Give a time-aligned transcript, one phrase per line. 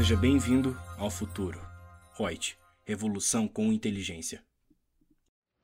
[0.00, 1.60] Seja bem-vindo ao futuro.
[2.18, 2.56] Reut,
[2.86, 4.42] revolução com inteligência.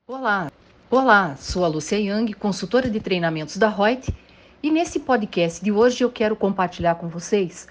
[0.07, 0.53] Olá,
[0.91, 4.15] olá, sou a Lúcia Yang, consultora de treinamentos da Reut,
[4.63, 7.67] e nesse podcast de hoje eu quero compartilhar com vocês.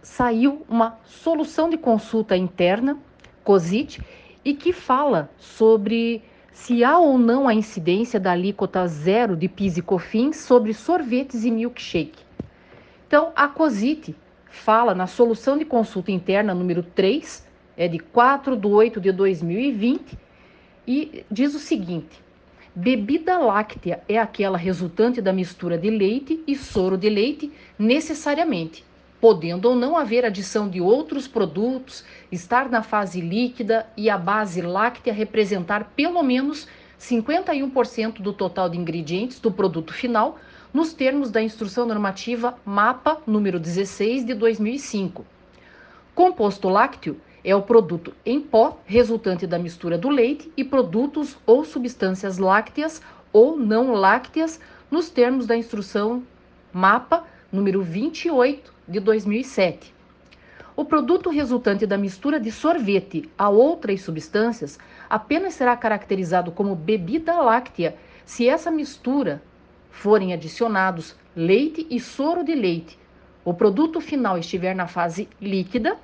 [0.00, 2.98] Saiu uma solução de consulta interna,
[3.44, 4.00] COSIT,
[4.42, 9.76] e que fala sobre se há ou não a incidência da alíquota zero de PIS
[9.76, 12.24] e COFINS sobre sorvetes e milkshake.
[13.06, 14.16] Então, a COSIT
[14.50, 20.18] fala na solução de consulta interna número 3, é de 4 de 8 de 2020,
[20.86, 22.22] e diz o seguinte:
[22.74, 28.84] bebida láctea é aquela resultante da mistura de leite e soro de leite necessariamente,
[29.20, 34.62] podendo ou não haver adição de outros produtos, estar na fase líquida e a base
[34.62, 36.66] láctea representar pelo menos
[36.98, 40.38] 51% do total de ingredientes do produto final,
[40.72, 45.24] nos termos da Instrução Normativa MAPA número 16 de 2005.
[46.14, 51.64] Composto lácteo é o produto em pó resultante da mistura do leite e produtos ou
[51.64, 53.00] substâncias lácteas
[53.32, 54.60] ou não lácteas
[54.90, 56.22] nos termos da Instrução
[56.72, 59.94] MAPA número 28 de 2007.
[60.76, 67.34] O produto resultante da mistura de sorvete a outras substâncias apenas será caracterizado como bebida
[67.40, 69.42] láctea se essa mistura
[69.98, 72.96] forem adicionados leite e soro de leite,
[73.44, 75.96] o produto final estiver na fase líquida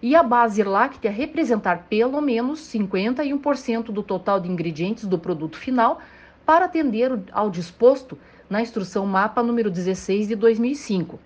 [0.00, 6.00] e a base láctea representar pelo menos 51% do total de ingredientes do produto final
[6.46, 11.20] para atender ao disposto na instrução MAPA número 16 de 2005.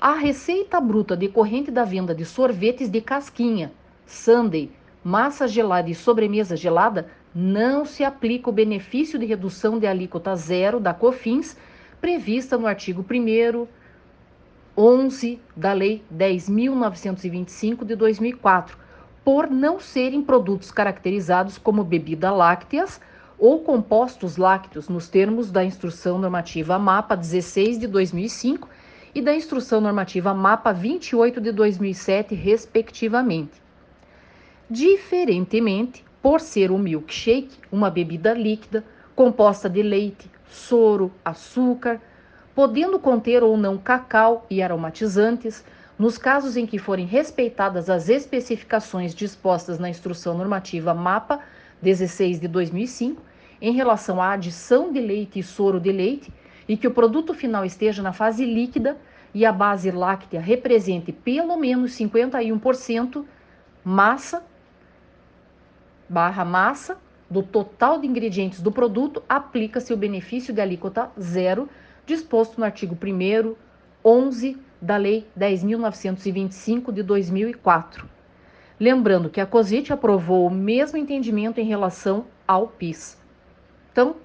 [0.00, 3.72] A receita bruta decorrente da venda de sorvetes de casquinha,
[4.04, 4.70] sundae,
[5.04, 10.80] massa gelada e sobremesa gelada não se aplica o benefício de redução de alíquota zero
[10.80, 11.54] da COFINS
[12.00, 13.66] prevista no artigo 1
[14.74, 18.78] 11 da Lei 10.925 de 2004,
[19.22, 22.98] por não serem produtos caracterizados como bebida lácteas
[23.38, 28.66] ou compostos lácteos nos termos da Instrução Normativa MAPA 16 de 2005
[29.14, 33.60] e da Instrução Normativa MAPA 28 de 2007, respectivamente.
[34.70, 38.82] Diferentemente, por ser o milkshake uma bebida líquida
[39.14, 42.00] composta de leite, soro, açúcar,
[42.52, 45.64] podendo conter ou não cacau e aromatizantes,
[45.96, 51.38] nos casos em que forem respeitadas as especificações dispostas na Instrução Normativa MAPA
[51.80, 53.22] 16 de 2005,
[53.62, 56.32] em relação à adição de leite e soro de leite,
[56.68, 58.96] e que o produto final esteja na fase líquida
[59.32, 63.24] e a base láctea represente pelo menos 51%
[63.84, 64.42] massa
[66.08, 71.68] barra massa do total de ingredientes do produto, aplica-se o benefício de alíquota zero
[72.06, 73.54] disposto no artigo 1
[74.04, 78.08] 11 da Lei 10.925 de 2004.
[78.78, 83.18] Lembrando que a COSIT aprovou o mesmo entendimento em relação ao PIS.
[83.90, 84.16] Então,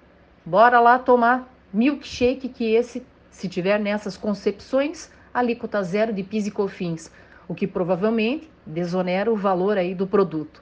[0.46, 6.52] bora lá tomar milkshake que esse, se tiver nessas concepções, alíquota zero de PIS e
[6.52, 7.12] COFINS,
[7.48, 10.62] o que provavelmente desonera o valor aí do produto.